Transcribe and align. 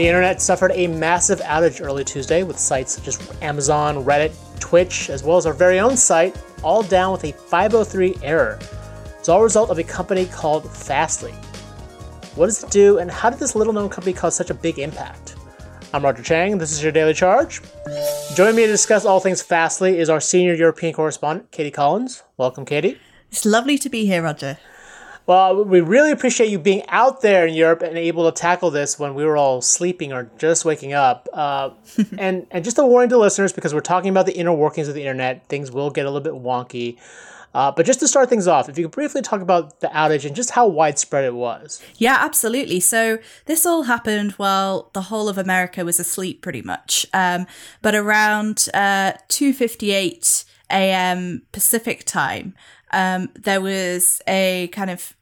The 0.00 0.08
internet 0.08 0.40
suffered 0.40 0.72
a 0.74 0.86
massive 0.86 1.40
outage 1.40 1.84
early 1.84 2.04
Tuesday 2.04 2.42
with 2.42 2.58
sites 2.58 2.92
such 2.94 3.06
as 3.06 3.32
Amazon, 3.42 4.02
Reddit, 4.02 4.32
Twitch, 4.58 5.10
as 5.10 5.22
well 5.22 5.36
as 5.36 5.44
our 5.44 5.52
very 5.52 5.78
own 5.78 5.94
site, 5.94 6.42
all 6.62 6.82
down 6.82 7.12
with 7.12 7.22
a 7.24 7.32
503 7.32 8.16
error. 8.22 8.58
It's 9.18 9.28
all 9.28 9.40
a 9.40 9.42
result 9.42 9.68
of 9.68 9.78
a 9.78 9.82
company 9.82 10.24
called 10.24 10.74
Fastly. 10.74 11.32
What 12.34 12.46
does 12.46 12.64
it 12.64 12.70
do, 12.70 12.96
and 12.96 13.10
how 13.10 13.28
did 13.28 13.40
this 13.40 13.54
little 13.54 13.74
known 13.74 13.90
company 13.90 14.14
cause 14.14 14.34
such 14.34 14.48
a 14.48 14.54
big 14.54 14.78
impact? 14.78 15.36
I'm 15.92 16.02
Roger 16.02 16.22
Cheng, 16.22 16.56
this 16.56 16.72
is 16.72 16.82
your 16.82 16.92
Daily 16.92 17.12
Charge. 17.12 17.60
Joining 18.34 18.56
me 18.56 18.62
to 18.62 18.68
discuss 18.68 19.04
all 19.04 19.20
things 19.20 19.42
Fastly 19.42 19.98
is 19.98 20.08
our 20.08 20.18
senior 20.18 20.54
European 20.54 20.94
correspondent, 20.94 21.50
Katie 21.50 21.70
Collins. 21.70 22.22
Welcome, 22.38 22.64
Katie. 22.64 22.96
It's 23.30 23.44
lovely 23.44 23.76
to 23.76 23.90
be 23.90 24.06
here, 24.06 24.22
Roger. 24.22 24.56
Well, 25.30 25.64
we 25.64 25.80
really 25.80 26.10
appreciate 26.10 26.50
you 26.50 26.58
being 26.58 26.82
out 26.88 27.20
there 27.20 27.46
in 27.46 27.54
Europe 27.54 27.82
and 27.82 27.96
able 27.96 28.28
to 28.28 28.36
tackle 28.36 28.72
this 28.72 28.98
when 28.98 29.14
we 29.14 29.24
were 29.24 29.36
all 29.36 29.62
sleeping 29.62 30.12
or 30.12 30.28
just 30.38 30.64
waking 30.64 30.92
up. 30.92 31.28
Uh, 31.32 31.70
and 32.18 32.48
and 32.50 32.64
just 32.64 32.80
a 32.80 32.84
warning 32.84 33.10
to 33.10 33.16
listeners 33.16 33.52
because 33.52 33.72
we're 33.72 33.78
talking 33.78 34.10
about 34.10 34.26
the 34.26 34.36
inner 34.36 34.52
workings 34.52 34.88
of 34.88 34.94
the 34.94 35.02
internet, 35.02 35.46
things 35.46 35.70
will 35.70 35.88
get 35.88 36.04
a 36.04 36.10
little 36.10 36.20
bit 36.20 36.42
wonky. 36.42 36.98
Uh, 37.54 37.70
but 37.70 37.86
just 37.86 38.00
to 38.00 38.08
start 38.08 38.28
things 38.28 38.48
off, 38.48 38.68
if 38.68 38.76
you 38.76 38.86
could 38.86 38.90
briefly 38.90 39.22
talk 39.22 39.40
about 39.40 39.78
the 39.78 39.86
outage 39.86 40.24
and 40.24 40.34
just 40.34 40.50
how 40.50 40.66
widespread 40.66 41.22
it 41.22 41.34
was. 41.34 41.80
Yeah, 41.96 42.16
absolutely. 42.18 42.80
So 42.80 43.20
this 43.46 43.64
all 43.64 43.84
happened 43.84 44.32
while 44.32 44.90
the 44.94 45.02
whole 45.02 45.28
of 45.28 45.38
America 45.38 45.84
was 45.84 46.00
asleep, 46.00 46.42
pretty 46.42 46.62
much. 46.62 47.06
Um, 47.14 47.46
but 47.82 47.94
around 47.94 48.68
uh, 48.74 49.12
two 49.28 49.52
fifty 49.52 49.92
eight 49.92 50.44
a.m. 50.70 51.42
Pacific 51.52 52.04
time, 52.04 52.52
um, 52.90 53.28
there 53.36 53.60
was 53.60 54.20
a 54.26 54.68
kind 54.72 54.90
of 54.90 55.14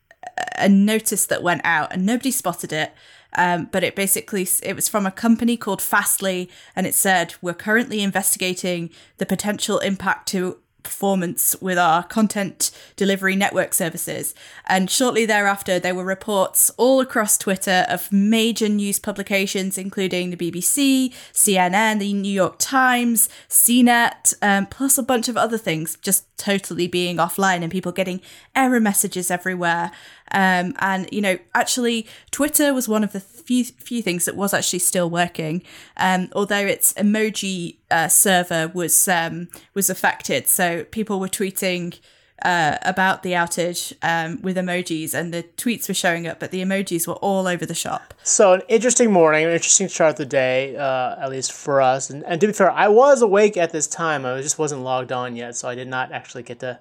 a 0.57 0.69
notice 0.69 1.27
that 1.27 1.43
went 1.43 1.63
out 1.65 1.93
and 1.93 2.05
nobody 2.05 2.31
spotted 2.31 2.73
it. 2.73 2.93
Um, 3.37 3.69
but 3.71 3.85
it 3.85 3.95
basically 3.95 4.49
it 4.63 4.75
was 4.75 4.89
from 4.89 5.05
a 5.05 5.11
company 5.11 5.57
called 5.59 5.83
Fastly, 5.83 6.49
and 6.75 6.87
it 6.87 6.95
said 6.95 7.35
we're 7.43 7.53
currently 7.53 8.01
investigating 8.01 8.89
the 9.19 9.27
potential 9.27 9.79
impact 9.81 10.29
to 10.29 10.59
performance 10.83 11.55
with 11.61 11.79
our 11.79 12.03
content 12.03 12.71
delivery 12.97 13.37
network 13.37 13.75
services. 13.75 14.35
And 14.67 14.91
shortly 14.91 15.27
thereafter, 15.27 15.79
there 15.79 15.95
were 15.95 16.05
reports 16.05 16.71
all 16.77 17.01
across 17.01 17.37
Twitter 17.37 17.85
of 17.89 18.11
major 18.13 18.69
news 18.69 18.99
publications, 18.99 19.77
including 19.77 20.31
the 20.31 20.37
BBC, 20.37 21.13
CNN, 21.33 21.99
the 21.99 22.13
New 22.13 22.33
York 22.33 22.57
Times, 22.59 23.29
CNET, 23.49 24.35
um, 24.43 24.67
plus 24.67 24.99
a 24.99 25.03
bunch 25.03 25.29
of 25.29 25.37
other 25.37 25.59
things 25.59 25.97
just 26.01 26.25
totally 26.39 26.87
being 26.87 27.17
offline 27.17 27.63
and 27.63 27.71
people 27.71 27.93
getting 27.93 28.21
error 28.55 28.81
messages 28.81 29.31
everywhere. 29.31 29.91
Um, 30.31 30.75
and 30.79 31.09
you 31.11 31.21
know, 31.21 31.39
actually, 31.55 32.07
Twitter 32.31 32.73
was 32.73 32.89
one 32.89 33.03
of 33.03 33.13
the 33.13 33.21
few 33.21 33.65
few 33.65 34.03
things 34.03 34.25
that 34.27 34.37
was 34.37 34.55
actually 34.55 34.79
still 34.81 35.11
working, 35.11 35.63
um, 35.97 36.29
although 36.35 36.67
its 36.67 36.93
emoji 36.95 37.78
uh, 37.91 38.09
server 38.09 38.71
was 38.75 39.09
um, 39.09 39.49
was 39.75 39.91
affected. 39.91 40.47
So 40.49 40.85
people 40.85 41.21
were 41.21 41.29
tweeting. 41.29 41.99
Uh, 42.41 42.79
about 42.83 43.25
the 43.25 43.33
outage 43.33 43.93
um, 44.01 44.41
with 44.43 44.57
emojis, 44.57 45.13
and 45.13 45.35
the 45.35 45.43
tweets 45.57 45.89
were 45.89 45.95
showing 45.95 46.25
up, 46.25 46.39
but 46.39 46.53
the 46.53 46.63
emojis 46.63 47.05
were 47.05 47.15
all 47.15 47.49
over 47.49 47.67
the 47.67 47.75
shop. 47.75 48.15
So, 48.23 48.53
an 48.53 48.63
interesting 48.69 49.11
morning, 49.11 49.45
an 49.45 49.51
interesting 49.51 49.89
start 49.89 50.13
of 50.13 50.19
the 50.19 50.27
day, 50.27 50.77
uh, 50.77 51.17
at 51.21 51.31
least 51.31 51.51
for 51.51 51.83
us. 51.83 52.11
And, 52.11 52.25
and 52.27 52.41
to 52.41 52.47
be 52.47 52.53
fair, 52.53 52.71
I 52.71 52.87
was 52.87 53.23
awake 53.23 53.57
at 53.57 53.73
this 53.73 53.89
time. 53.89 54.25
I 54.25 54.41
just 54.41 54.57
wasn't 54.57 54.83
logged 54.83 55.11
on 55.11 55.35
yet, 55.35 55.57
so 55.57 55.69
I 55.69 55.75
did 55.75 55.89
not 55.89 56.13
actually 56.13 56.45
get 56.45 56.61
to 56.61 56.79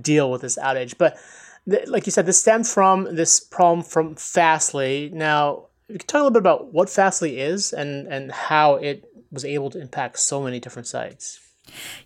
deal 0.00 0.30
with 0.30 0.40
this 0.40 0.56
outage. 0.56 0.96
But 0.96 1.18
like 1.66 2.06
you 2.06 2.12
said, 2.12 2.26
this 2.26 2.40
stemmed 2.40 2.66
from 2.66 3.14
this 3.14 3.40
problem 3.40 3.82
from 3.82 4.14
Fastly. 4.14 5.10
Now, 5.12 5.66
you 5.88 5.98
can 5.98 6.06
talk 6.06 6.20
a 6.20 6.24
little 6.24 6.30
bit 6.32 6.40
about 6.40 6.72
what 6.72 6.90
Fastly 6.90 7.40
is 7.40 7.72
and, 7.72 8.06
and 8.08 8.32
how 8.32 8.76
it 8.76 9.04
was 9.34 9.44
able 9.44 9.70
to 9.70 9.80
impact 9.80 10.18
so 10.18 10.42
many 10.42 10.60
different 10.60 10.86
sites. 10.86 11.40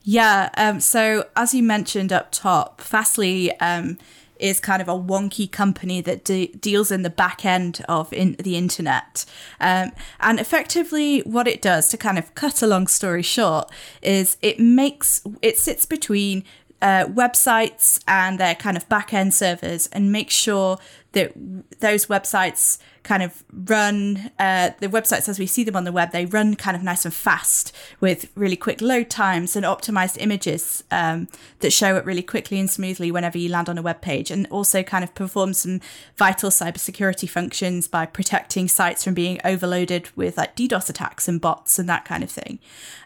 Yeah. 0.03 0.50
Um, 0.56 0.80
so, 0.80 1.26
as 1.36 1.54
you 1.54 1.62
mentioned 1.62 2.12
up 2.12 2.30
top, 2.30 2.80
Fastly 2.80 3.53
um, 3.60 3.98
is 4.38 4.60
kind 4.60 4.80
of 4.80 4.88
a 4.88 4.92
wonky 4.92 5.50
company 5.50 6.00
that 6.00 6.25
de- 6.25 6.53
deals 6.60 6.91
in 6.91 7.03
the 7.03 7.10
back 7.10 7.44
end 7.44 7.84
of 7.88 8.12
in- 8.12 8.36
the 8.38 8.56
internet. 8.56 9.25
Um, 9.60 9.92
and 10.20 10.41
effectively, 10.41 11.20
what 11.20 11.48
it 11.48 11.60
does, 11.60 11.88
to 11.88 11.97
kind 11.97 12.19
of 12.19 12.34
cut 12.34 12.62
a 12.62 12.66
long 12.66 12.86
story 12.86 13.22
short, 13.22 13.70
is 14.03 14.36
it 14.42 14.60
makes 14.60 15.22
it 15.42 15.58
sits 15.58 15.86
between 15.86 16.44
uh, 16.80 17.06
websites 17.06 18.00
and 18.06 18.38
their 18.38 18.54
kind 18.54 18.76
of 18.76 18.88
back 18.88 19.12
end 19.12 19.34
servers 19.34 19.88
and 19.88 20.12
make 20.12 20.30
sure 20.30 20.78
that 21.12 21.32
those 21.80 22.06
websites 22.06 22.78
kind 23.02 23.22
of 23.22 23.42
run 23.50 24.30
uh, 24.38 24.70
the 24.80 24.88
websites 24.88 25.28
as 25.28 25.38
we 25.38 25.46
see 25.46 25.64
them 25.64 25.74
on 25.74 25.84
the 25.84 25.92
web 25.92 26.12
they 26.12 26.26
run 26.26 26.54
kind 26.54 26.76
of 26.76 26.82
nice 26.82 27.06
and 27.06 27.14
fast 27.14 27.74
with 28.00 28.30
really 28.34 28.56
quick 28.56 28.82
load 28.82 29.08
times 29.08 29.56
and 29.56 29.64
optimized 29.64 30.18
images 30.20 30.84
um, 30.91 31.26
that 31.60 31.72
show 31.72 31.97
up 31.97 32.04
really 32.04 32.22
quickly 32.22 32.60
and 32.60 32.70
smoothly 32.70 33.10
whenever 33.10 33.38
you 33.38 33.48
land 33.48 33.68
on 33.68 33.78
a 33.78 33.82
web 33.82 34.02
page 34.02 34.30
and 34.30 34.47
also 34.48 34.82
kind 34.82 35.02
of 35.02 35.14
perform 35.14 35.54
some 35.54 35.80
vital 36.16 36.50
cybersecurity 36.50 37.28
functions 37.28 37.88
by 37.88 38.04
protecting 38.04 38.68
sites 38.68 39.04
from 39.04 39.14
being 39.14 39.41
overloaded 39.42 40.10
with 40.14 40.36
like 40.36 40.54
DDoS 40.54 40.91
attacks 40.91 41.26
and 41.26 41.41
bots 41.41 41.78
and 41.78 41.88
that 41.88 42.04
kind 42.04 42.22
of 42.22 42.30
thing. 42.30 42.58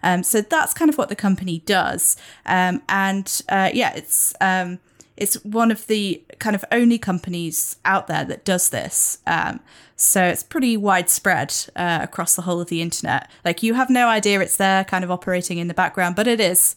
Um, 0.02 0.24
so 0.24 0.41
that's 0.41 0.74
kind 0.74 0.88
of 0.88 0.98
what 0.98 1.10
the 1.10 1.16
company 1.16 1.62
does. 1.64 2.16
Um, 2.44 2.82
and 2.88 3.42
uh, 3.48 3.70
yeah 3.72 3.94
it's 3.94 4.34
um, 4.41 4.80
it's 5.16 5.34
one 5.44 5.70
of 5.70 5.86
the 5.86 6.22
kind 6.38 6.56
of 6.56 6.64
only 6.72 6.98
companies 6.98 7.76
out 7.84 8.06
there 8.06 8.24
that 8.24 8.44
does 8.44 8.70
this. 8.70 9.18
Um, 9.26 9.60
so 9.96 10.24
it's 10.24 10.42
pretty 10.42 10.76
widespread 10.76 11.54
uh, 11.76 12.00
across 12.02 12.34
the 12.34 12.42
whole 12.42 12.60
of 12.60 12.68
the 12.68 12.82
internet. 12.82 13.30
Like 13.44 13.62
you 13.62 13.74
have 13.74 13.90
no 13.90 14.08
idea 14.08 14.40
it's 14.40 14.56
there, 14.56 14.84
kind 14.84 15.04
of 15.04 15.10
operating 15.10 15.58
in 15.58 15.68
the 15.68 15.74
background, 15.74 16.16
but 16.16 16.26
it 16.26 16.40
is, 16.40 16.76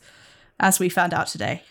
as 0.60 0.80
we 0.80 0.90
found 0.90 1.14
out 1.14 1.28
today. 1.28 1.64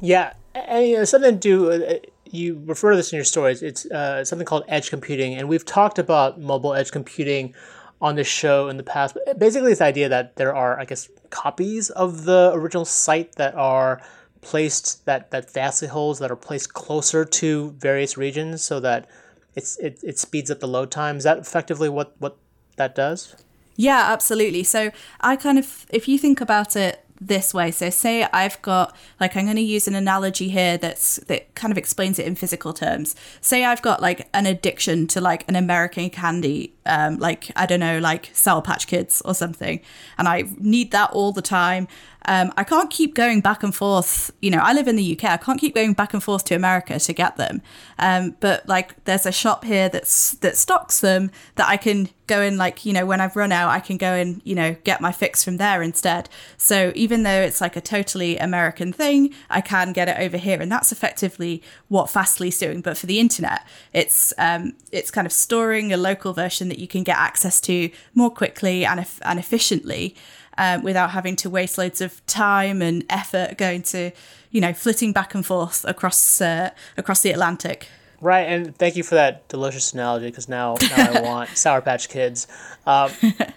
Yeah, 0.00 0.32
and 0.54 0.86
you 0.86 0.96
know, 0.96 1.04
something 1.04 1.38
to 1.38 1.38
do. 1.38 1.72
Uh, 1.72 1.94
you 2.24 2.62
refer 2.64 2.90
to 2.90 2.96
this 2.96 3.12
in 3.12 3.16
your 3.16 3.24
stories. 3.24 3.62
It's 3.62 3.86
uh, 3.86 4.24
something 4.24 4.46
called 4.46 4.64
edge 4.66 4.90
computing, 4.90 5.34
and 5.34 5.48
we've 5.48 5.64
talked 5.64 5.98
about 5.98 6.40
mobile 6.40 6.74
edge 6.74 6.90
computing 6.90 7.54
on 8.00 8.16
this 8.16 8.26
show 8.26 8.68
in 8.68 8.76
the 8.76 8.82
past. 8.82 9.16
Basically, 9.38 9.70
this 9.70 9.80
idea 9.80 10.08
that 10.08 10.36
there 10.36 10.54
are, 10.54 10.78
I 10.80 10.84
guess, 10.84 11.08
copies 11.30 11.90
of 11.90 12.24
the 12.24 12.50
original 12.54 12.84
site 12.84 13.36
that 13.36 13.54
are 13.54 14.02
placed 14.42 15.06
that 15.06 15.30
that 15.30 15.50
Fastly 15.50 15.88
holds 15.88 16.18
that 16.18 16.30
are 16.30 16.36
placed 16.36 16.74
closer 16.74 17.24
to 17.24 17.70
various 17.78 18.16
regions 18.18 18.62
so 18.62 18.80
that 18.80 19.08
it's 19.54 19.78
it, 19.78 20.00
it 20.02 20.18
speeds 20.18 20.50
up 20.50 20.60
the 20.60 20.68
load 20.68 20.90
time. 20.90 21.16
Is 21.16 21.24
that 21.24 21.38
effectively 21.38 21.88
what 21.88 22.14
what 22.18 22.36
that 22.76 22.94
does? 22.94 23.34
Yeah, 23.76 24.12
absolutely. 24.12 24.64
So 24.64 24.90
I 25.20 25.36
kind 25.36 25.58
of 25.58 25.86
if 25.90 26.08
you 26.08 26.18
think 26.18 26.40
about 26.40 26.76
it 26.76 27.04
this 27.26 27.54
way. 27.54 27.70
So 27.70 27.90
say 27.90 28.24
I've 28.24 28.60
got 28.62 28.94
like 29.20 29.36
I'm 29.36 29.44
going 29.44 29.56
to 29.56 29.62
use 29.62 29.86
an 29.86 29.94
analogy 29.94 30.48
here 30.48 30.76
that's 30.76 31.16
that 31.28 31.54
kind 31.54 31.70
of 31.70 31.78
explains 31.78 32.18
it 32.18 32.26
in 32.26 32.34
physical 32.34 32.72
terms. 32.72 33.14
Say 33.40 33.64
I've 33.64 33.82
got 33.82 34.02
like 34.02 34.28
an 34.34 34.46
addiction 34.46 35.06
to 35.08 35.20
like 35.20 35.48
an 35.48 35.56
American 35.56 36.10
candy, 36.10 36.74
um, 36.86 37.18
like 37.18 37.50
I 37.56 37.66
don't 37.66 37.80
know, 37.80 37.98
like 37.98 38.30
Sour 38.32 38.62
Patch 38.62 38.86
Kids 38.86 39.22
or 39.24 39.34
something, 39.34 39.80
and 40.18 40.28
I 40.28 40.44
need 40.58 40.90
that 40.92 41.10
all 41.10 41.32
the 41.32 41.42
time. 41.42 41.88
Um, 42.26 42.52
I 42.56 42.64
can't 42.64 42.90
keep 42.90 43.14
going 43.14 43.40
back 43.40 43.62
and 43.62 43.74
forth. 43.74 44.30
You 44.40 44.50
know, 44.50 44.58
I 44.58 44.72
live 44.72 44.86
in 44.86 44.96
the 44.96 45.12
UK. 45.12 45.24
I 45.24 45.36
can't 45.36 45.60
keep 45.60 45.74
going 45.74 45.92
back 45.92 46.14
and 46.14 46.22
forth 46.22 46.44
to 46.46 46.54
America 46.54 46.98
to 46.98 47.12
get 47.12 47.36
them. 47.36 47.62
Um, 47.98 48.36
but 48.40 48.68
like, 48.68 49.02
there's 49.04 49.26
a 49.26 49.32
shop 49.32 49.64
here 49.64 49.88
that's 49.88 50.32
that 50.36 50.56
stocks 50.56 51.00
them 51.00 51.30
that 51.56 51.68
I 51.68 51.76
can 51.76 52.08
go 52.26 52.40
in. 52.40 52.56
Like, 52.56 52.86
you 52.86 52.92
know, 52.92 53.06
when 53.06 53.20
I've 53.20 53.36
run 53.36 53.52
out, 53.52 53.70
I 53.70 53.80
can 53.80 53.96
go 53.96 54.14
and 54.14 54.40
you 54.44 54.54
know 54.54 54.76
get 54.84 55.00
my 55.00 55.12
fix 55.12 55.42
from 55.42 55.56
there 55.56 55.82
instead. 55.82 56.28
So 56.56 56.92
even 56.94 57.24
though 57.24 57.40
it's 57.40 57.60
like 57.60 57.76
a 57.76 57.80
totally 57.80 58.38
American 58.38 58.92
thing, 58.92 59.34
I 59.50 59.60
can 59.60 59.92
get 59.92 60.08
it 60.08 60.18
over 60.18 60.36
here, 60.36 60.60
and 60.60 60.70
that's 60.70 60.92
effectively 60.92 61.62
what 61.88 62.10
Fastly's 62.10 62.58
doing. 62.58 62.82
But 62.82 62.96
for 62.96 63.06
the 63.06 63.18
internet, 63.18 63.66
it's 63.92 64.32
um, 64.38 64.74
it's 64.92 65.10
kind 65.10 65.26
of 65.26 65.32
storing 65.32 65.92
a 65.92 65.96
local 65.96 66.32
version 66.32 66.71
that 66.72 66.78
you 66.80 66.88
can 66.88 67.02
get 67.02 67.18
access 67.18 67.60
to 67.60 67.90
more 68.14 68.30
quickly 68.30 68.84
and 68.86 69.06
and 69.22 69.38
efficiently 69.38 70.16
um, 70.56 70.82
without 70.82 71.10
having 71.10 71.36
to 71.36 71.50
waste 71.50 71.76
loads 71.76 72.00
of 72.00 72.24
time 72.26 72.80
and 72.80 73.04
effort 73.10 73.58
going 73.58 73.82
to, 73.82 74.10
you 74.50 74.60
know, 74.60 74.72
flitting 74.72 75.12
back 75.12 75.34
and 75.34 75.44
forth 75.44 75.84
across 75.86 76.40
uh, 76.40 76.70
across 76.96 77.20
the 77.20 77.30
Atlantic. 77.30 77.88
Right, 78.20 78.42
and 78.42 78.76
thank 78.76 78.94
you 78.96 79.02
for 79.02 79.16
that 79.16 79.48
delicious 79.48 79.92
analogy 79.92 80.26
because 80.26 80.48
now, 80.48 80.76
now 80.96 81.12
I 81.12 81.20
want 81.22 81.56
Sour 81.56 81.80
Patch 81.80 82.08
Kids. 82.08 82.46
Um, 82.86 83.10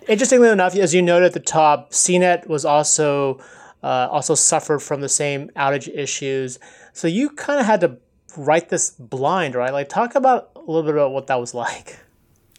interestingly 0.08 0.50
enough, 0.50 0.76
as 0.76 0.94
you 0.94 1.04
noted 1.04 1.28
at 1.28 1.34
the 1.34 1.40
top, 1.40 1.92
CNET 1.92 2.48
was 2.48 2.66
also 2.66 3.40
uh, 3.84 4.08
also 4.12 4.34
suffered 4.34 4.80
from 4.80 5.02
the 5.02 5.10
same 5.10 5.50
outage 5.56 5.88
issues. 5.96 6.58
So 6.94 7.08
you 7.08 7.30
kind 7.30 7.60
of 7.60 7.68
had 7.68 7.82
to 7.82 7.98
write 8.36 8.70
this 8.70 8.90
blind, 8.92 9.54
right? 9.54 9.72
Like, 9.72 9.90
talk 9.90 10.16
about 10.16 10.50
a 10.56 10.60
little 10.60 10.84
bit 10.84 10.96
about 10.96 11.12
what 11.12 11.28
that 11.28 11.40
was 11.40 11.54
like. 11.54 12.00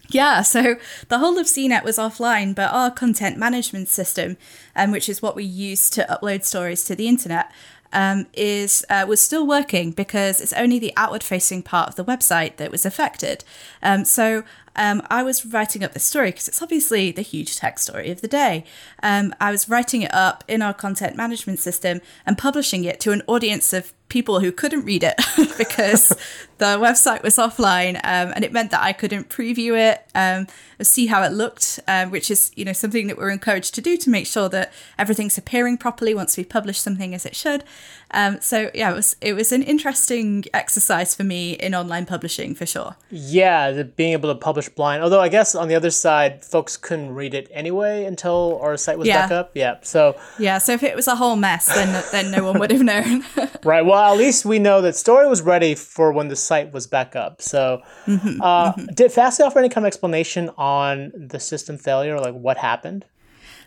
Yeah, 0.08 0.42
so 0.42 0.76
the 1.08 1.18
whole 1.18 1.38
of 1.38 1.46
CNET 1.46 1.82
was 1.84 1.98
offline, 1.98 2.54
but 2.54 2.72
our 2.72 2.90
content 2.90 3.38
management 3.38 3.88
system, 3.88 4.36
um, 4.74 4.90
which 4.90 5.08
is 5.08 5.20
what 5.20 5.34
we 5.34 5.44
use 5.44 5.90
to 5.90 6.06
upload 6.08 6.44
stories 6.44 6.84
to 6.84 6.94
the 6.94 7.08
internet, 7.08 7.50
um, 7.92 8.26
is 8.34 8.84
uh, 8.90 9.04
was 9.08 9.20
still 9.20 9.46
working 9.46 9.90
because 9.90 10.40
it's 10.40 10.52
only 10.52 10.78
the 10.78 10.92
outward 10.96 11.22
facing 11.22 11.62
part 11.62 11.88
of 11.88 11.96
the 11.96 12.04
website 12.04 12.56
that 12.56 12.70
was 12.70 12.84
affected. 12.84 13.44
Um, 13.82 14.04
so 14.04 14.44
um, 14.76 15.02
I 15.10 15.22
was 15.22 15.46
writing 15.46 15.82
up 15.82 15.92
this 15.92 16.04
story 16.04 16.30
because 16.30 16.48
it's 16.48 16.62
obviously 16.62 17.10
the 17.10 17.22
huge 17.22 17.56
tech 17.56 17.78
story 17.78 18.10
of 18.10 18.20
the 18.20 18.28
day. 18.28 18.64
Um, 19.02 19.34
I 19.40 19.50
was 19.50 19.68
writing 19.68 20.02
it 20.02 20.12
up 20.12 20.44
in 20.46 20.62
our 20.62 20.74
content 20.74 21.16
management 21.16 21.58
system 21.58 22.00
and 22.26 22.36
publishing 22.36 22.84
it 22.84 23.00
to 23.00 23.12
an 23.12 23.22
audience 23.26 23.72
of 23.72 23.92
people 24.08 24.40
who 24.40 24.52
couldn't 24.52 24.84
read 24.84 25.02
it 25.02 25.16
because 25.58 26.08
the 26.58 26.64
website 26.78 27.22
was 27.22 27.36
offline 27.36 27.96
um, 27.96 28.32
and 28.34 28.44
it 28.44 28.52
meant 28.52 28.70
that 28.70 28.82
I 28.82 28.92
couldn't 28.92 29.28
preview 29.28 29.76
it, 29.76 30.06
um, 30.14 30.46
see 30.80 31.06
how 31.06 31.22
it 31.22 31.32
looked, 31.32 31.80
um, 31.88 32.10
which 32.10 32.30
is 32.30 32.50
you 32.54 32.64
know 32.64 32.72
something 32.72 33.06
that 33.08 33.16
we're 33.18 33.30
encouraged 33.30 33.74
to 33.74 33.80
do 33.80 33.96
to 33.96 34.10
make 34.10 34.26
sure 34.26 34.48
that 34.50 34.72
everything's 34.98 35.36
appearing 35.36 35.76
properly 35.78 36.14
once 36.14 36.36
we 36.36 36.44
publish 36.44 36.78
something 36.80 37.14
as 37.14 37.26
it 37.26 37.34
should. 37.34 37.64
Um, 38.12 38.40
so 38.40 38.70
yeah, 38.74 38.92
it 38.92 38.94
was 38.94 39.16
it 39.20 39.32
was 39.34 39.50
an 39.52 39.62
interesting 39.62 40.44
exercise 40.54 41.14
for 41.14 41.24
me 41.24 41.52
in 41.54 41.74
online 41.74 42.06
publishing 42.06 42.54
for 42.54 42.64
sure. 42.64 42.96
Yeah, 43.10 43.72
the, 43.72 43.84
being 43.84 44.12
able 44.12 44.32
to 44.32 44.38
publish 44.38 44.68
blind. 44.68 45.02
Although 45.02 45.20
I 45.20 45.28
guess 45.28 45.54
on 45.54 45.68
the 45.68 45.74
other 45.74 45.90
side, 45.90 46.44
folks 46.44 46.76
couldn't 46.76 47.14
read 47.14 47.34
it 47.34 47.48
anyway 47.52 48.04
until 48.04 48.58
our 48.62 48.76
site 48.76 48.98
was 48.98 49.08
Yeah. 49.08 49.22
back 49.22 49.32
up. 49.32 49.50
Yeah, 49.54 49.78
so 49.82 50.16
Yeah, 50.38 50.58
so 50.58 50.72
if 50.72 50.82
it 50.82 50.94
was 50.94 51.08
a 51.08 51.16
whole 51.16 51.36
mess, 51.36 51.66
then 51.66 52.04
then 52.12 52.30
no 52.30 52.44
one 52.44 52.60
would 52.60 52.70
have 52.70 52.82
known. 52.82 53.24
right. 53.64 53.84
Well, 53.84 53.95
at 54.04 54.16
least 54.16 54.44
we 54.44 54.58
know 54.58 54.80
that 54.82 54.96
story 54.96 55.28
was 55.28 55.42
ready 55.42 55.74
for 55.74 56.12
when 56.12 56.28
the 56.28 56.36
site 56.36 56.72
was 56.72 56.86
back 56.86 57.16
up. 57.16 57.40
So, 57.42 57.82
Mm-hmm, 58.06 58.40
uh, 58.40 58.72
did 58.94 59.12
Fastly 59.12 59.44
offer 59.44 59.58
any 59.58 59.68
kind 59.68 59.84
of 59.84 59.88
explanation 59.88 60.50
on 60.56 61.12
the 61.14 61.40
system 61.40 61.78
failure, 61.78 62.18
like 62.18 62.34
what 62.34 62.56
happened? 62.56 63.04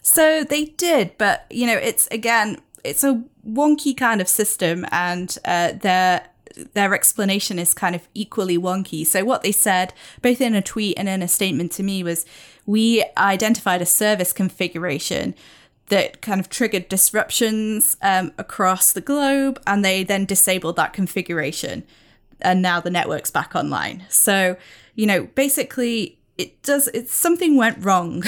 So 0.01 0.43
they 0.43 0.65
did, 0.65 1.17
but 1.17 1.45
you 1.49 1.67
know, 1.67 1.77
it's 1.77 2.07
again, 2.07 2.57
it's 2.83 3.03
a 3.03 3.21
wonky 3.47 3.95
kind 3.95 4.21
of 4.21 4.27
system, 4.27 4.85
and 4.91 5.37
uh, 5.45 5.73
their 5.73 6.27
their 6.73 6.93
explanation 6.93 7.59
is 7.59 7.73
kind 7.73 7.95
of 7.95 8.07
equally 8.13 8.57
wonky. 8.57 9.05
So 9.05 9.23
what 9.23 9.43
they 9.43 9.51
said, 9.51 9.93
both 10.21 10.41
in 10.41 10.55
a 10.55 10.61
tweet 10.61 10.97
and 10.97 11.07
in 11.07 11.21
a 11.21 11.27
statement 11.27 11.71
to 11.73 11.83
me, 11.83 12.03
was 12.03 12.25
we 12.65 13.03
identified 13.17 13.81
a 13.81 13.85
service 13.85 14.33
configuration 14.33 15.35
that 15.89 16.21
kind 16.21 16.39
of 16.39 16.49
triggered 16.49 16.89
disruptions 16.89 17.97
um, 18.01 18.31
across 18.37 18.93
the 18.93 19.01
globe, 19.01 19.61
and 19.67 19.83
they 19.83 20.03
then 20.03 20.25
disabled 20.25 20.75
that 20.77 20.93
configuration, 20.93 21.83
and 22.41 22.61
now 22.61 22.79
the 22.79 22.89
network's 22.89 23.31
back 23.31 23.55
online. 23.55 24.05
So 24.09 24.57
you 24.99 25.05
know, 25.05 25.27
basically, 25.35 26.19
it 26.37 26.61
does. 26.61 26.89
It's 26.89 27.13
something 27.13 27.55
went 27.55 27.83
wrong. 27.83 28.23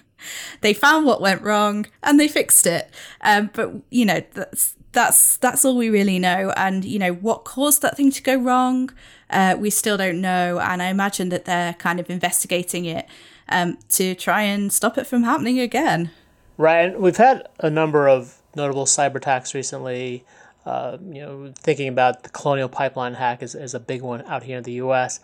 they 0.62 0.72
found 0.72 1.04
what 1.04 1.20
went 1.20 1.42
wrong 1.42 1.86
and 2.02 2.18
they 2.18 2.26
fixed 2.26 2.66
it. 2.66 2.90
Um, 3.20 3.50
but 3.52 3.72
you 3.90 4.06
know, 4.06 4.22
that's 4.32 4.74
that's 4.92 5.36
that's 5.36 5.62
all 5.64 5.76
we 5.76 5.90
really 5.90 6.18
know. 6.18 6.54
And 6.56 6.86
you 6.86 6.98
know, 6.98 7.12
what 7.12 7.44
caused 7.44 7.82
that 7.82 7.98
thing 7.98 8.10
to 8.12 8.22
go 8.22 8.36
wrong, 8.36 8.90
uh, 9.28 9.56
we 9.58 9.68
still 9.68 9.98
don't 9.98 10.22
know. 10.22 10.58
And 10.58 10.82
I 10.82 10.86
imagine 10.86 11.28
that 11.28 11.44
they're 11.44 11.74
kind 11.74 12.00
of 12.00 12.08
investigating 12.08 12.86
it 12.86 13.06
um, 13.50 13.76
to 13.90 14.14
try 14.14 14.40
and 14.40 14.72
stop 14.72 14.96
it 14.96 15.06
from 15.06 15.22
happening 15.22 15.60
again. 15.60 16.10
Right, 16.58 16.86
and 16.86 16.96
we've 16.98 17.16
had 17.16 17.46
a 17.60 17.68
number 17.68 18.08
of 18.08 18.40
notable 18.54 18.86
cyber 18.86 19.16
attacks 19.16 19.54
recently. 19.54 20.24
Uh, 20.64 20.98
you 21.00 21.20
know, 21.20 21.52
thinking 21.58 21.88
about 21.88 22.24
the 22.24 22.28
Colonial 22.30 22.68
Pipeline 22.68 23.14
hack 23.14 23.42
is, 23.42 23.54
is 23.54 23.74
a 23.74 23.80
big 23.80 24.02
one 24.02 24.22
out 24.22 24.42
here 24.42 24.58
in 24.58 24.64
the 24.64 24.72
U.S. 24.72 25.20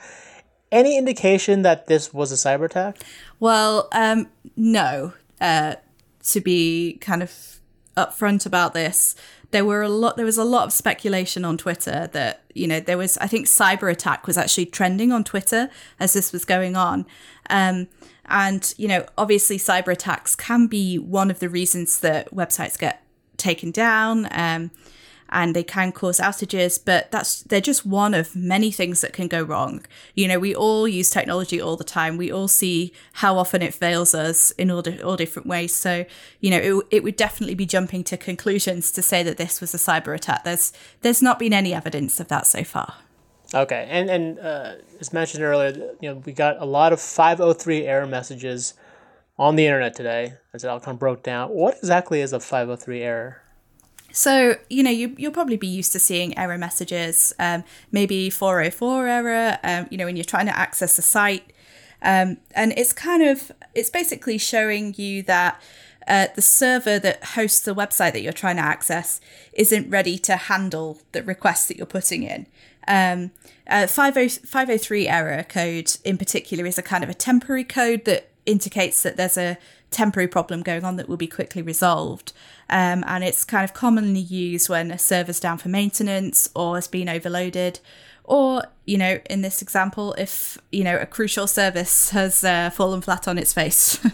Any 0.70 0.96
indication 0.96 1.62
that 1.62 1.86
this 1.86 2.14
was 2.14 2.30
a 2.30 2.36
cyber 2.36 2.66
attack? 2.66 2.98
Well, 3.40 3.88
um, 3.92 4.28
no. 4.56 5.14
Uh, 5.40 5.74
to 6.24 6.40
be 6.40 6.98
kind 7.00 7.22
of 7.22 7.60
upfront 7.96 8.46
about 8.46 8.74
this, 8.74 9.16
there 9.50 9.64
were 9.64 9.82
a 9.82 9.88
lot. 9.88 10.16
There 10.16 10.24
was 10.24 10.38
a 10.38 10.44
lot 10.44 10.64
of 10.64 10.72
speculation 10.72 11.44
on 11.44 11.58
Twitter 11.58 12.08
that 12.12 12.42
you 12.54 12.66
know 12.66 12.80
there 12.80 12.98
was. 12.98 13.18
I 13.18 13.26
think 13.26 13.46
cyber 13.46 13.90
attack 13.90 14.26
was 14.26 14.38
actually 14.38 14.66
trending 14.66 15.12
on 15.12 15.24
Twitter 15.24 15.70
as 15.98 16.12
this 16.12 16.32
was 16.32 16.44
going 16.44 16.76
on. 16.76 17.06
Um, 17.50 17.88
and 18.32 18.74
you 18.76 18.88
know, 18.88 19.06
obviously, 19.16 19.58
cyber 19.58 19.92
attacks 19.92 20.34
can 20.34 20.66
be 20.66 20.98
one 20.98 21.30
of 21.30 21.38
the 21.38 21.48
reasons 21.48 22.00
that 22.00 22.34
websites 22.34 22.78
get 22.78 23.04
taken 23.36 23.70
down. 23.70 24.26
Um, 24.32 24.72
and 25.34 25.56
they 25.56 25.64
can 25.64 25.92
cause 25.92 26.20
outages, 26.20 26.78
but 26.84 27.10
that's 27.10 27.42
they're 27.44 27.60
just 27.60 27.86
one 27.86 28.12
of 28.12 28.36
many 28.36 28.70
things 28.70 29.00
that 29.00 29.14
can 29.14 29.28
go 29.28 29.42
wrong. 29.42 29.84
You 30.14 30.28
know, 30.28 30.38
we 30.38 30.54
all 30.54 30.86
use 30.86 31.08
technology 31.08 31.58
all 31.58 31.76
the 31.76 31.84
time. 31.84 32.18
We 32.18 32.30
all 32.30 32.48
see 32.48 32.92
how 33.14 33.38
often 33.38 33.62
it 33.62 33.72
fails 33.72 34.14
us 34.14 34.50
in 34.52 34.70
all, 34.70 34.82
di- 34.82 35.00
all 35.00 35.16
different 35.16 35.48
ways. 35.48 35.74
So, 35.74 36.04
you 36.40 36.50
know, 36.50 36.58
it, 36.58 36.86
it 36.90 37.02
would 37.02 37.16
definitely 37.16 37.54
be 37.54 37.64
jumping 37.64 38.04
to 38.04 38.18
conclusions 38.18 38.92
to 38.92 39.00
say 39.00 39.22
that 39.22 39.38
this 39.38 39.62
was 39.62 39.72
a 39.74 39.78
cyber 39.78 40.14
attack. 40.14 40.44
There's 40.44 40.70
there's 41.00 41.22
not 41.22 41.38
been 41.38 41.54
any 41.54 41.72
evidence 41.72 42.20
of 42.20 42.28
that 42.28 42.46
so 42.46 42.62
far. 42.62 42.96
Okay, 43.54 43.86
and 43.90 44.08
and 44.08 44.38
uh, 44.38 44.74
as 45.00 45.12
mentioned 45.12 45.42
earlier, 45.42 45.94
you 46.00 46.08
know, 46.08 46.22
we 46.24 46.32
got 46.32 46.60
a 46.60 46.64
lot 46.64 46.92
of 46.92 47.00
503 47.00 47.86
error 47.86 48.06
messages 48.06 48.74
on 49.38 49.56
the 49.56 49.66
internet 49.66 49.94
today, 49.94 50.34
as 50.54 50.64
it 50.64 50.68
all 50.68 50.80
kind 50.80 50.94
of 50.94 50.98
broke 50.98 51.22
down. 51.22 51.50
What 51.50 51.76
exactly 51.78 52.20
is 52.20 52.32
a 52.32 52.40
503 52.40 53.02
error? 53.02 53.42
So, 54.12 54.56
you 54.68 54.82
know, 54.82 54.90
you, 54.90 55.14
you'll 55.16 55.32
probably 55.32 55.56
be 55.56 55.66
used 55.66 55.92
to 55.92 55.98
seeing 55.98 56.36
error 56.36 56.58
messages, 56.58 57.32
um, 57.38 57.64
maybe 57.90 58.28
404 58.28 59.06
error, 59.08 59.58
um, 59.64 59.88
you 59.90 59.96
know, 59.96 60.04
when 60.04 60.16
you're 60.16 60.24
trying 60.24 60.46
to 60.46 60.56
access 60.56 60.98
a 60.98 61.02
site. 61.02 61.52
Um, 62.02 62.36
and 62.54 62.74
it's 62.76 62.92
kind 62.92 63.22
of, 63.22 63.52
it's 63.74 63.88
basically 63.88 64.36
showing 64.36 64.94
you 64.98 65.22
that 65.22 65.62
uh, 66.06 66.26
the 66.34 66.42
server 66.42 66.98
that 66.98 67.24
hosts 67.24 67.60
the 67.60 67.74
website 67.74 68.12
that 68.12 68.20
you're 68.20 68.32
trying 68.32 68.56
to 68.56 68.62
access 68.62 69.20
isn't 69.54 69.88
ready 69.88 70.18
to 70.18 70.36
handle 70.36 71.00
the 71.12 71.22
requests 71.22 71.66
that 71.68 71.78
you're 71.78 71.86
putting 71.86 72.22
in. 72.22 72.46
Um, 72.88 73.30
uh, 73.66 73.86
50, 73.86 74.46
503 74.46 75.08
error 75.08 75.44
code 75.44 75.96
in 76.04 76.18
particular 76.18 76.66
is 76.66 76.78
a 76.78 76.82
kind 76.82 77.04
of 77.04 77.10
a 77.10 77.14
temporary 77.14 77.64
code 77.64 78.04
that 78.04 78.30
indicates 78.44 79.02
that 79.02 79.16
there's 79.16 79.38
a 79.38 79.56
temporary 79.90 80.26
problem 80.26 80.62
going 80.62 80.84
on 80.84 80.96
that 80.96 81.08
will 81.08 81.16
be 81.16 81.26
quickly 81.26 81.62
resolved. 81.62 82.32
Um, 82.68 83.04
and 83.06 83.22
it's 83.22 83.44
kind 83.44 83.64
of 83.64 83.74
commonly 83.74 84.20
used 84.20 84.68
when 84.68 84.90
a 84.90 84.98
server's 84.98 85.38
down 85.38 85.58
for 85.58 85.68
maintenance 85.68 86.48
or 86.56 86.76
has 86.76 86.88
been 86.88 87.08
overloaded. 87.08 87.80
Or, 88.24 88.64
you 88.86 88.98
know, 88.98 89.18
in 89.28 89.42
this 89.42 89.62
example, 89.62 90.14
if, 90.14 90.56
you 90.70 90.84
know, 90.84 90.96
a 90.96 91.06
crucial 91.06 91.46
service 91.46 92.10
has 92.10 92.42
uh, 92.44 92.70
fallen 92.70 93.00
flat 93.00 93.28
on 93.28 93.38
its 93.38 93.52
face. 93.52 93.98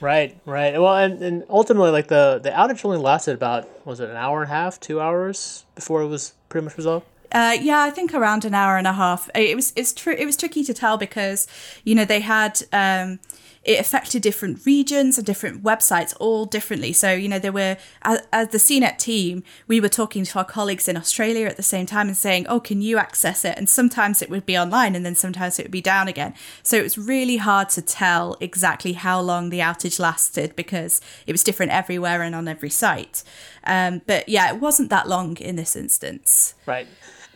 Right, 0.00 0.38
right. 0.46 0.80
Well, 0.80 0.96
and, 0.96 1.20
and 1.22 1.44
ultimately, 1.50 1.90
like 1.90 2.06
the 2.06 2.38
the 2.40 2.50
outage 2.50 2.84
only 2.84 2.98
lasted 2.98 3.34
about 3.34 3.68
was 3.84 4.00
it 4.00 4.08
an 4.08 4.16
hour 4.16 4.42
and 4.42 4.50
a 4.50 4.54
half, 4.54 4.78
two 4.78 5.00
hours 5.00 5.64
before 5.74 6.02
it 6.02 6.06
was 6.06 6.34
pretty 6.48 6.64
much 6.64 6.76
resolved. 6.76 7.04
Uh, 7.32 7.56
yeah, 7.60 7.82
I 7.82 7.90
think 7.90 8.14
around 8.14 8.44
an 8.44 8.54
hour 8.54 8.76
and 8.76 8.86
a 8.86 8.92
half. 8.92 9.28
It 9.34 9.54
was 9.54 9.72
it's 9.76 9.92
tr- 9.92 10.10
it 10.10 10.24
was 10.24 10.36
tricky 10.36 10.64
to 10.64 10.72
tell 10.72 10.96
because 10.96 11.46
you 11.84 11.94
know 11.94 12.04
they 12.04 12.20
had 12.20 12.62
um, 12.72 13.18
it 13.64 13.78
affected 13.78 14.22
different 14.22 14.64
regions 14.64 15.18
and 15.18 15.26
different 15.26 15.62
websites 15.62 16.14
all 16.18 16.46
differently. 16.46 16.92
So 16.94 17.12
you 17.12 17.28
know 17.28 17.38
there 17.38 17.52
were 17.52 17.76
as, 18.00 18.20
as 18.32 18.48
the 18.48 18.58
CNET 18.58 18.96
team, 18.96 19.42
we 19.66 19.78
were 19.78 19.90
talking 19.90 20.24
to 20.24 20.38
our 20.38 20.44
colleagues 20.44 20.88
in 20.88 20.96
Australia 20.96 21.46
at 21.46 21.58
the 21.58 21.62
same 21.62 21.84
time 21.84 22.06
and 22.08 22.16
saying, 22.16 22.46
"Oh, 22.48 22.60
can 22.60 22.80
you 22.80 22.96
access 22.96 23.44
it?" 23.44 23.58
And 23.58 23.68
sometimes 23.68 24.22
it 24.22 24.30
would 24.30 24.46
be 24.46 24.56
online, 24.56 24.96
and 24.96 25.04
then 25.04 25.14
sometimes 25.14 25.58
it 25.58 25.64
would 25.64 25.70
be 25.70 25.82
down 25.82 26.08
again. 26.08 26.32
So 26.62 26.78
it 26.78 26.82
was 26.82 26.96
really 26.96 27.36
hard 27.36 27.68
to 27.70 27.82
tell 27.82 28.38
exactly 28.40 28.94
how 28.94 29.20
long 29.20 29.50
the 29.50 29.58
outage 29.58 30.00
lasted 30.00 30.56
because 30.56 31.02
it 31.26 31.32
was 31.32 31.44
different 31.44 31.72
everywhere 31.72 32.22
and 32.22 32.34
on 32.34 32.48
every 32.48 32.70
site. 32.70 33.22
Um, 33.64 34.00
but 34.06 34.30
yeah, 34.30 34.48
it 34.48 34.60
wasn't 34.60 34.88
that 34.88 35.06
long 35.06 35.36
in 35.36 35.56
this 35.56 35.76
instance. 35.76 36.54
Right. 36.64 36.88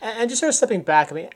And, 0.02 0.28
just 0.28 0.40
sort 0.40 0.48
of 0.48 0.56
stepping 0.56 0.82
back, 0.82 1.12
I 1.12 1.14
mean, 1.14 1.30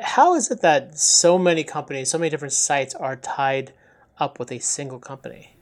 how 0.00 0.34
is 0.36 0.50
it 0.50 0.60
that 0.60 0.96
so 0.96 1.38
many 1.38 1.64
companies, 1.64 2.10
so 2.10 2.18
many 2.18 2.30
different 2.30 2.52
sites 2.52 2.94
are 2.94 3.16
tied 3.16 3.72
up 4.18 4.38
with 4.38 4.52
a 4.52 4.60
single 4.60 5.00
company? 5.00 5.56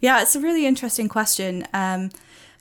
Yeah, 0.00 0.22
it's 0.22 0.36
a 0.36 0.40
really 0.40 0.66
interesting 0.66 1.08
question 1.08 1.66
um, 1.74 2.10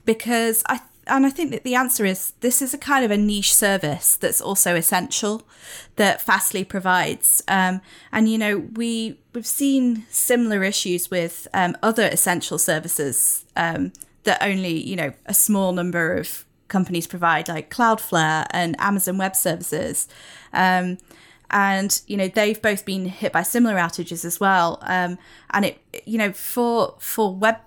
because 0.05 0.63
I 0.67 0.79
and 1.07 1.23
I 1.23 1.29
think 1.29 1.51
that 1.51 1.63
the 1.63 1.75
answer 1.75 2.03
is 2.03 2.33
this 2.39 2.63
is 2.63 2.73
a 2.73 2.79
kind 2.79 3.05
of 3.05 3.11
a 3.11 3.17
niche 3.17 3.53
service 3.53 4.17
that's 4.17 4.41
also 4.41 4.75
essential 4.75 5.43
that 5.97 6.19
Fastly 6.19 6.63
provides. 6.63 7.43
Um, 7.47 7.81
and 8.11 8.27
you 8.27 8.37
know 8.37 8.57
we 8.73 9.19
we've 9.33 9.45
seen 9.45 10.05
similar 10.09 10.63
issues 10.63 11.11
with 11.11 11.47
um, 11.53 11.77
other 11.83 12.07
essential 12.07 12.57
services 12.57 13.45
um, 13.55 13.93
that 14.23 14.41
only 14.41 14.81
you 14.81 14.95
know 14.95 15.13
a 15.25 15.33
small 15.33 15.73
number 15.73 16.15
of 16.15 16.45
companies 16.67 17.07
provide, 17.07 17.47
like 17.47 17.69
Cloudflare 17.69 18.47
and 18.51 18.75
Amazon 18.79 19.17
Web 19.17 19.35
Services. 19.35 20.07
Um, 20.53 20.97
and 21.51 22.01
you 22.07 22.17
know 22.17 22.27
they've 22.27 22.61
both 22.61 22.85
been 22.85 23.05
hit 23.05 23.31
by 23.31 23.43
similar 23.43 23.75
outages 23.75 24.25
as 24.25 24.39
well. 24.39 24.79
Um, 24.81 25.17
and 25.51 25.65
it 25.65 25.79
you 26.05 26.17
know 26.17 26.31
for 26.31 26.95
for 26.99 27.33
web 27.33 27.57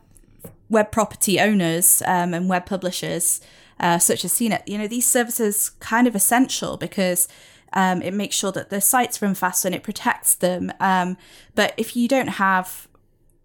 web 0.69 0.91
property 0.91 1.41
owners 1.41 2.03
um, 2.07 2.35
and 2.35 2.49
web 2.49 2.67
publishers 2.67 3.41
uh, 3.81 3.99
such 3.99 4.25
as 4.25 4.33
CNET, 4.35 4.63
you 4.67 4.79
know 4.79 4.89
these 4.89 5.07
services 5.07 5.71
kind 5.81 6.07
of 6.07 6.17
essential 6.17 6.77
because 6.77 7.29
um, 7.73 8.03
it 8.03 8.15
makes 8.15 8.35
sure 8.35 8.53
that 8.53 8.71
the 8.71 8.81
sites 8.81 9.21
run 9.23 9.35
fast 9.35 9.65
and 9.65 9.75
it 9.75 9.83
protects 9.83 10.35
them. 10.35 10.73
Um, 10.81 11.17
but 11.55 11.75
if 11.77 11.95
you 11.95 12.09
don't 12.09 12.29
have 12.29 12.89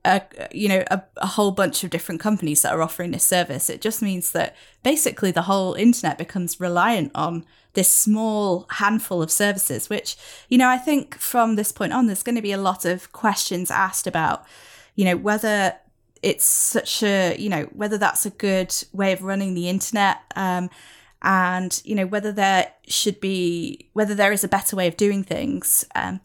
a 0.05 0.22
you 0.51 0.67
know 0.67 0.83
a, 0.91 1.01
a, 1.17 1.27
whole 1.27 1.51
bunch 1.51 1.83
of 1.83 1.89
different 1.89 2.19
companies 2.19 2.62
that 2.62 2.74
are 2.74 2.81
offering 2.81 3.12
this 3.12 3.25
service. 3.25 3.69
It 3.69 3.81
just 3.81 4.01
means 4.01 4.31
that 4.31 4.55
basically 4.83 5.31
the 5.31 5.43
whole 5.43 5.74
internet 5.74 6.17
becomes 6.17 6.60
reliant 6.60 7.12
on 7.15 7.45
this 7.74 7.91
small 7.91 8.65
handful 8.72 9.22
of 9.22 9.31
services. 9.31 9.89
Which 9.89 10.17
you 10.50 10.57
know 10.57 10.69
I 10.69 10.77
think 10.77 11.17
from 11.17 11.55
this 11.55 11.72
point 11.72 11.93
on, 11.93 12.07
there's 12.07 12.24
going 12.24 12.36
to 12.36 12.41
be 12.41 12.51
a 12.51 12.57
lot 12.57 12.86
of 12.86 13.12
questions 13.12 13.72
asked 13.72 14.07
about 14.07 14.45
you 14.95 15.05
know 15.05 15.15
whether 15.15 15.75
it's 16.22 16.45
such 16.45 17.03
a 17.03 17.36
you 17.38 17.50
know 17.50 17.63
whether 17.74 17.98
that's 17.98 18.25
a 18.25 18.31
good 18.31 18.74
way 18.91 19.13
of 19.13 19.24
running 19.24 19.53
the 19.53 19.69
internet. 19.69 20.17
Um, 20.36 20.69
and 21.25 21.81
you 21.86 21.95
know 21.95 22.05
whether 22.05 22.33
there 22.33 22.74
should 22.86 23.22
be 23.22 23.89
whether 23.93 24.13
there 24.13 24.33
is 24.33 24.43
a 24.43 24.50
better 24.50 24.75
way 24.75 24.88
of 24.88 24.98
doing 24.98 25.24
things 25.24 25.86
um, 25.95 26.19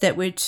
that 0.00 0.16
would 0.16 0.42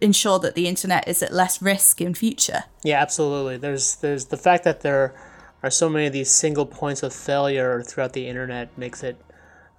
ensure 0.00 0.38
that 0.38 0.54
the 0.54 0.66
internet 0.66 1.06
is 1.06 1.22
at 1.22 1.32
less 1.32 1.60
risk 1.60 2.00
in 2.00 2.14
future. 2.14 2.64
Yeah, 2.82 3.00
absolutely. 3.00 3.56
There's 3.56 3.96
there's 3.96 4.26
the 4.26 4.36
fact 4.36 4.64
that 4.64 4.80
there 4.80 5.14
are 5.62 5.70
so 5.70 5.88
many 5.88 6.06
of 6.06 6.12
these 6.12 6.30
single 6.30 6.66
points 6.66 7.02
of 7.02 7.12
failure 7.12 7.82
throughout 7.82 8.12
the 8.12 8.26
internet 8.26 8.76
makes 8.78 9.02
it 9.02 9.22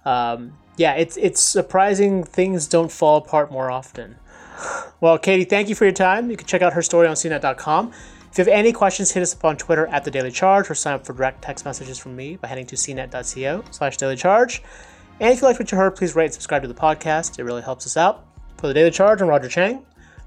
um, 0.04 0.54
yeah, 0.76 0.94
it's 0.94 1.16
it's 1.16 1.40
surprising 1.40 2.24
things 2.24 2.66
don't 2.66 2.90
fall 2.90 3.18
apart 3.18 3.52
more 3.52 3.70
often. 3.70 4.16
Well, 5.00 5.18
Katie, 5.18 5.44
thank 5.44 5.68
you 5.68 5.74
for 5.74 5.84
your 5.84 5.92
time. 5.92 6.30
You 6.30 6.36
can 6.36 6.46
check 6.46 6.62
out 6.62 6.74
her 6.74 6.82
story 6.82 7.08
on 7.08 7.14
CNET.com. 7.14 7.92
If 8.30 8.38
you 8.38 8.44
have 8.44 8.48
any 8.48 8.72
questions, 8.72 9.10
hit 9.10 9.22
us 9.22 9.34
up 9.34 9.44
on 9.44 9.56
Twitter 9.56 9.86
at 9.88 10.04
The 10.04 10.10
Daily 10.10 10.30
Charge 10.30 10.70
or 10.70 10.74
sign 10.74 10.94
up 10.94 11.04
for 11.04 11.12
direct 11.12 11.42
text 11.42 11.64
messages 11.64 11.98
from 11.98 12.16
me 12.16 12.36
by 12.36 12.48
heading 12.48 12.64
to 12.66 12.76
cnet.co 12.76 13.64
slash 13.70 13.96
daily 13.98 14.16
charge. 14.16 14.62
And 15.20 15.30
if 15.32 15.40
you 15.40 15.46
liked 15.46 15.58
what 15.58 15.70
you 15.70 15.76
heard, 15.76 15.94
please 15.96 16.16
rate 16.16 16.26
and 16.26 16.34
subscribe 16.34 16.62
to 16.62 16.68
the 16.68 16.74
podcast. 16.74 17.38
It 17.38 17.44
really 17.44 17.62
helps 17.62 17.84
us 17.84 17.96
out. 17.96 18.24
For 18.56 18.68
The 18.68 18.74
Daily 18.74 18.90
Charge, 18.90 19.20
I'm 19.20 19.28
Roger 19.28 19.48
Cheng. 19.48 19.84